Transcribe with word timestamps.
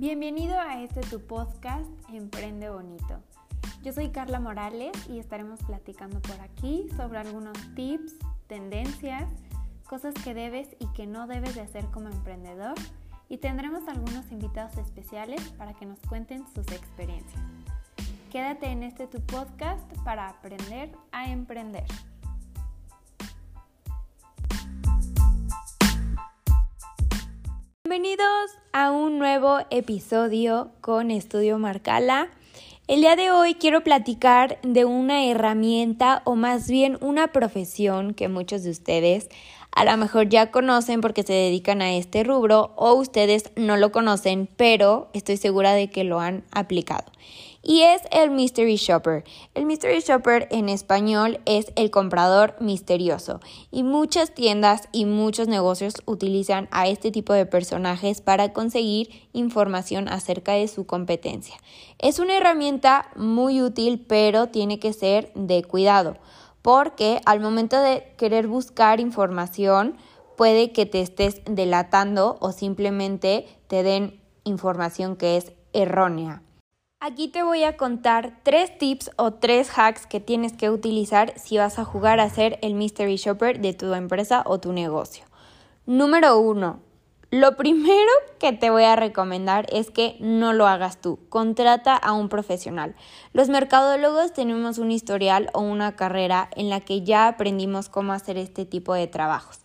Bienvenido 0.00 0.58
a 0.58 0.82
este 0.82 1.02
tu 1.02 1.20
podcast 1.20 1.86
Emprende 2.08 2.70
Bonito. 2.70 3.22
Yo 3.82 3.92
soy 3.92 4.08
Carla 4.08 4.40
Morales 4.40 4.92
y 5.10 5.18
estaremos 5.18 5.60
platicando 5.62 6.22
por 6.22 6.40
aquí 6.40 6.86
sobre 6.96 7.18
algunos 7.18 7.52
tips, 7.74 8.14
tendencias, 8.46 9.28
cosas 9.86 10.14
que 10.14 10.32
debes 10.32 10.74
y 10.78 10.86
que 10.94 11.06
no 11.06 11.26
debes 11.26 11.54
de 11.54 11.60
hacer 11.60 11.84
como 11.88 12.08
emprendedor 12.08 12.76
y 13.28 13.36
tendremos 13.36 13.88
algunos 13.88 14.32
invitados 14.32 14.78
especiales 14.78 15.42
para 15.58 15.74
que 15.74 15.84
nos 15.84 16.00
cuenten 16.00 16.46
sus 16.46 16.66
experiencias. 16.68 17.42
Quédate 18.32 18.68
en 18.68 18.84
este 18.84 19.06
tu 19.06 19.20
podcast 19.20 19.86
para 20.02 20.30
aprender 20.30 20.92
a 21.12 21.30
emprender. 21.30 21.84
Bienvenidos 27.90 28.52
a 28.72 28.92
un 28.92 29.18
nuevo 29.18 29.58
episodio 29.70 30.70
con 30.80 31.10
Estudio 31.10 31.58
Marcala. 31.58 32.28
El 32.86 33.00
día 33.00 33.16
de 33.16 33.32
hoy 33.32 33.54
quiero 33.54 33.82
platicar 33.82 34.60
de 34.62 34.84
una 34.84 35.24
herramienta 35.24 36.22
o 36.24 36.36
más 36.36 36.70
bien 36.70 36.98
una 37.00 37.32
profesión 37.32 38.14
que 38.14 38.28
muchos 38.28 38.62
de 38.62 38.70
ustedes 38.70 39.28
a 39.72 39.84
lo 39.84 39.96
mejor 39.96 40.28
ya 40.28 40.52
conocen 40.52 41.00
porque 41.00 41.24
se 41.24 41.32
dedican 41.32 41.82
a 41.82 41.92
este 41.94 42.22
rubro 42.22 42.72
o 42.76 42.94
ustedes 42.94 43.50
no 43.56 43.76
lo 43.76 43.90
conocen, 43.90 44.48
pero 44.56 45.10
estoy 45.12 45.36
segura 45.36 45.72
de 45.72 45.90
que 45.90 46.04
lo 46.04 46.20
han 46.20 46.44
aplicado 46.52 47.10
y 47.62 47.82
es 47.82 48.02
el 48.10 48.30
Mystery 48.30 48.76
Shopper. 48.76 49.24
El 49.54 49.66
Mystery 49.66 50.00
Shopper 50.00 50.48
en 50.50 50.68
español 50.68 51.40
es 51.44 51.72
el 51.76 51.90
comprador 51.90 52.54
misterioso 52.60 53.40
y 53.70 53.82
muchas 53.82 54.34
tiendas 54.34 54.88
y 54.92 55.04
muchos 55.04 55.48
negocios 55.48 55.94
utilizan 56.06 56.68
a 56.70 56.88
este 56.88 57.10
tipo 57.10 57.32
de 57.32 57.46
personajes 57.46 58.20
para 58.20 58.52
conseguir 58.52 59.28
información 59.32 60.08
acerca 60.08 60.52
de 60.52 60.68
su 60.68 60.86
competencia. 60.86 61.56
Es 61.98 62.18
una 62.18 62.36
herramienta 62.36 63.10
muy 63.16 63.62
útil 63.62 64.04
pero 64.08 64.48
tiene 64.48 64.78
que 64.78 64.92
ser 64.92 65.32
de 65.34 65.62
cuidado 65.62 66.16
porque 66.62 67.20
al 67.24 67.40
momento 67.40 67.80
de 67.80 68.14
querer 68.16 68.46
buscar 68.46 69.00
información 69.00 69.96
puede 70.36 70.72
que 70.72 70.86
te 70.86 71.00
estés 71.02 71.42
delatando 71.44 72.38
o 72.40 72.52
simplemente 72.52 73.46
te 73.66 73.82
den 73.82 74.20
información 74.44 75.16
que 75.16 75.36
es 75.36 75.52
errónea. 75.72 76.42
Aquí 77.02 77.28
te 77.28 77.42
voy 77.42 77.64
a 77.64 77.78
contar 77.78 78.34
tres 78.42 78.76
tips 78.76 79.10
o 79.16 79.30
tres 79.30 79.70
hacks 79.74 80.06
que 80.06 80.20
tienes 80.20 80.52
que 80.52 80.68
utilizar 80.68 81.32
si 81.38 81.56
vas 81.56 81.78
a 81.78 81.84
jugar 81.86 82.20
a 82.20 82.28
ser 82.28 82.58
el 82.60 82.74
mystery 82.74 83.16
shopper 83.16 83.58
de 83.58 83.72
tu 83.72 83.94
empresa 83.94 84.42
o 84.44 84.60
tu 84.60 84.74
negocio. 84.74 85.24
Número 85.86 86.38
uno, 86.38 86.80
lo 87.30 87.56
primero 87.56 88.10
que 88.38 88.52
te 88.52 88.68
voy 88.68 88.82
a 88.82 88.96
recomendar 88.96 89.64
es 89.72 89.90
que 89.90 90.18
no 90.20 90.52
lo 90.52 90.66
hagas 90.66 91.00
tú, 91.00 91.18
contrata 91.30 91.96
a 91.96 92.12
un 92.12 92.28
profesional. 92.28 92.94
Los 93.32 93.48
mercadólogos 93.48 94.34
tenemos 94.34 94.76
un 94.76 94.90
historial 94.90 95.48
o 95.54 95.60
una 95.60 95.96
carrera 95.96 96.50
en 96.54 96.68
la 96.68 96.80
que 96.80 97.02
ya 97.02 97.28
aprendimos 97.28 97.88
cómo 97.88 98.12
hacer 98.12 98.36
este 98.36 98.66
tipo 98.66 98.92
de 98.92 99.06
trabajos 99.06 99.60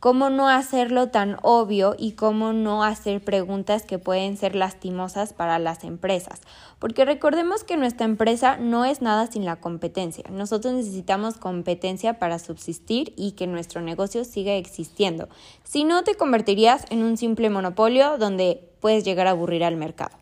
cómo 0.00 0.30
no 0.30 0.48
hacerlo 0.48 1.10
tan 1.10 1.36
obvio 1.42 1.94
y 1.96 2.12
cómo 2.12 2.54
no 2.54 2.82
hacer 2.82 3.22
preguntas 3.22 3.82
que 3.82 3.98
pueden 3.98 4.38
ser 4.38 4.56
lastimosas 4.56 5.34
para 5.34 5.58
las 5.58 5.84
empresas. 5.84 6.40
Porque 6.78 7.04
recordemos 7.04 7.64
que 7.64 7.76
nuestra 7.76 8.06
empresa 8.06 8.56
no 8.56 8.86
es 8.86 9.02
nada 9.02 9.26
sin 9.26 9.44
la 9.44 9.56
competencia. 9.56 10.24
Nosotros 10.30 10.72
necesitamos 10.72 11.36
competencia 11.36 12.18
para 12.18 12.38
subsistir 12.38 13.12
y 13.16 13.32
que 13.32 13.46
nuestro 13.46 13.82
negocio 13.82 14.24
siga 14.24 14.54
existiendo. 14.54 15.28
Si 15.64 15.84
no, 15.84 16.02
te 16.02 16.14
convertirías 16.14 16.86
en 16.90 17.02
un 17.02 17.18
simple 17.18 17.50
monopolio 17.50 18.16
donde 18.16 18.70
puedes 18.80 19.04
llegar 19.04 19.26
a 19.26 19.30
aburrir 19.30 19.64
al 19.64 19.76
mercado. 19.76 20.19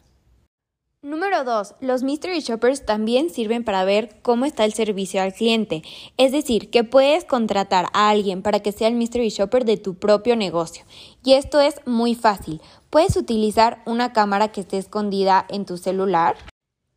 Número 1.01 1.45
2. 1.45 1.77
Los 1.81 2.03
mystery 2.03 2.41
shoppers 2.41 2.85
también 2.85 3.31
sirven 3.31 3.63
para 3.63 3.85
ver 3.85 4.17
cómo 4.21 4.47
está 4.47 4.65
el 4.65 4.73
servicio 4.73 5.23
al 5.23 5.33
cliente. 5.33 5.85
Es 6.17 6.33
decir, 6.33 6.71
que 6.71 6.83
puedes 6.83 7.25
contratar 7.25 7.87
a 7.93 8.11
alguien 8.11 8.43
para 8.43 8.59
que 8.59 8.73
sea 8.73 8.89
el 8.89 8.97
mystery 8.97 9.29
shopper 9.29 9.65
de 9.65 9.77
tu 9.77 9.95
propio 9.95 10.35
negocio. 10.35 10.85
Y 11.25 11.35
esto 11.35 11.61
es 11.61 11.77
muy 11.87 12.17
fácil. 12.17 12.61
Puedes 12.91 13.17
utilizar 13.17 13.81
una 13.87 14.13
cámara 14.13 14.49
que 14.49 14.63
esté 14.63 14.77
escondida 14.77 15.47
en 15.51 15.67
tu 15.67 15.79
celular. 15.79 16.35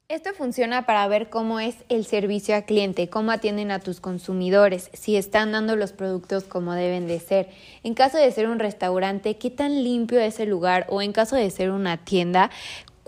Esto 0.10 0.32
funciona 0.34 0.86
para 0.86 1.08
ver 1.08 1.30
cómo 1.30 1.60
es 1.60 1.76
el 1.88 2.04
servicio 2.04 2.56
al 2.56 2.66
cliente, 2.66 3.08
cómo 3.08 3.32
atienden 3.32 3.72
a 3.72 3.80
tus 3.80 4.02
consumidores, 4.02 4.90
si 4.94 5.16
están 5.16 5.54
dando 5.54 5.78
los 5.78 5.94
productos 5.94 6.44
como 6.44 6.74
deben 6.74 7.08
de 7.08 7.20
ser. 7.22 7.50
En 7.84 7.94
caso 7.94 8.18
de 8.18 8.30
ser 8.32 8.50
un 8.50 8.60
restaurante, 8.60 9.38
qué 9.38 9.50
tan 9.50 9.86
limpio 9.86 10.20
es 10.20 10.42
el 10.42 10.50
lugar 10.50 10.86
o 10.90 11.02
en 11.02 11.14
caso 11.14 11.38
de 11.38 11.50
ser 11.50 11.72
una 11.72 12.04
tienda, 12.04 12.50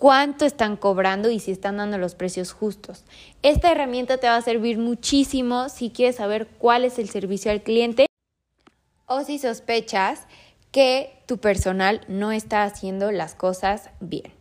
cuánto 0.03 0.44
están 0.44 0.75
cobrando 0.75 1.30
y 1.30 1.40
si 1.40 1.52
están 1.52 1.78
dando 1.78 1.97
los 1.97 2.14
precios 2.14 2.52
justos. 2.52 3.06
Esta 3.41 3.72
herramienta 3.72 4.18
te 4.18 4.28
va 4.28 4.36
a 4.36 4.41
servir 4.41 4.78
muchísimo 4.78 5.69
si 5.69 5.91
quieres 5.91 6.18
saber 6.18 6.47
cuál 6.58 6.84
es 6.84 7.00
el 7.00 7.08
servicio 7.08 7.52
al 7.52 7.62
cliente 7.62 8.08
o 9.06 9.24
si 9.24 9.40
sospechas 9.40 10.28
que 10.72 11.13
tu 11.25 11.38
personal 11.38 12.02
no 12.09 12.34
está 12.34 12.66
haciendo 12.66 13.13
las 13.13 13.34
cosas 13.34 13.92
bien. 14.02 14.34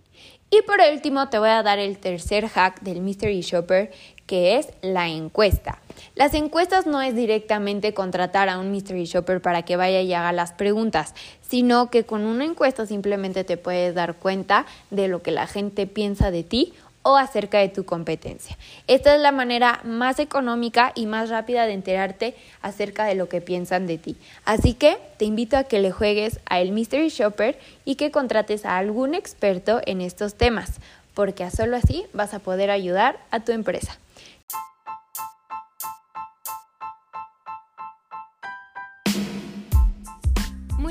Y 0.50 0.62
por 0.62 0.80
último 0.92 1.28
te 1.28 1.38
voy 1.38 1.50
a 1.50 1.62
dar 1.62 1.78
el 1.78 1.98
tercer 1.98 2.48
hack 2.48 2.80
del 2.80 3.00
Mystery 3.00 3.42
Shopper 3.42 3.92
que 4.26 4.56
es 4.56 4.68
la 4.80 5.06
encuesta. 5.06 5.80
Las 6.14 6.34
encuestas 6.34 6.86
no 6.86 7.00
es 7.00 7.14
directamente 7.14 7.94
contratar 7.94 8.48
a 8.48 8.58
un 8.58 8.70
mystery 8.70 9.04
shopper 9.04 9.40
para 9.40 9.62
que 9.62 9.76
vaya 9.76 10.00
y 10.00 10.12
haga 10.14 10.32
las 10.32 10.52
preguntas, 10.52 11.14
sino 11.40 11.90
que 11.90 12.04
con 12.04 12.22
una 12.22 12.44
encuesta 12.44 12.86
simplemente 12.86 13.44
te 13.44 13.56
puedes 13.56 13.94
dar 13.94 14.16
cuenta 14.16 14.66
de 14.90 15.08
lo 15.08 15.22
que 15.22 15.30
la 15.30 15.46
gente 15.46 15.86
piensa 15.86 16.30
de 16.30 16.42
ti 16.42 16.72
o 17.02 17.16
acerca 17.16 17.58
de 17.58 17.68
tu 17.68 17.84
competencia. 17.84 18.56
Esta 18.86 19.14
es 19.14 19.20
la 19.20 19.32
manera 19.32 19.80
más 19.84 20.18
económica 20.18 20.92
y 20.94 21.06
más 21.06 21.30
rápida 21.30 21.66
de 21.66 21.72
enterarte 21.72 22.34
acerca 22.60 23.04
de 23.04 23.14
lo 23.14 23.28
que 23.28 23.40
piensan 23.40 23.86
de 23.86 23.98
ti. 23.98 24.16
Así 24.44 24.74
que 24.74 24.98
te 25.18 25.24
invito 25.24 25.56
a 25.56 25.64
que 25.64 25.80
le 25.80 25.90
juegues 25.90 26.40
a 26.46 26.60
el 26.60 26.72
Mystery 26.72 27.08
Shopper 27.08 27.58
y 27.84 27.96
que 27.96 28.10
contrates 28.10 28.64
a 28.64 28.78
algún 28.78 29.14
experto 29.14 29.80
en 29.86 30.00
estos 30.00 30.34
temas, 30.34 30.80
porque 31.14 31.50
solo 31.50 31.76
así 31.76 32.04
vas 32.12 32.34
a 32.34 32.38
poder 32.38 32.70
ayudar 32.70 33.18
a 33.30 33.40
tu 33.40 33.52
empresa. 33.52 33.98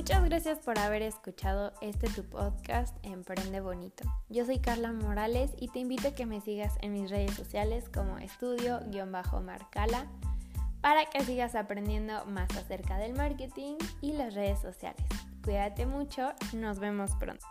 Muchas 0.01 0.25
gracias 0.25 0.57
por 0.57 0.79
haber 0.79 1.03
escuchado 1.03 1.73
este 1.79 2.09
tu 2.09 2.23
podcast 2.23 2.97
Emprende 3.03 3.61
Bonito. 3.61 4.03
Yo 4.29 4.47
soy 4.47 4.57
Carla 4.57 4.91
Morales 4.91 5.51
y 5.59 5.67
te 5.67 5.77
invito 5.77 6.07
a 6.07 6.15
que 6.15 6.25
me 6.25 6.41
sigas 6.41 6.73
en 6.81 6.93
mis 6.93 7.11
redes 7.11 7.35
sociales 7.35 7.87
como 7.93 8.17
estudio-marcala 8.17 10.07
para 10.81 11.05
que 11.05 11.23
sigas 11.23 11.53
aprendiendo 11.53 12.25
más 12.25 12.49
acerca 12.57 12.97
del 12.97 13.13
marketing 13.13 13.75
y 14.01 14.13
las 14.13 14.33
redes 14.33 14.59
sociales. 14.59 15.05
Cuídate 15.43 15.85
mucho, 15.85 16.33
nos 16.51 16.79
vemos 16.79 17.11
pronto. 17.19 17.45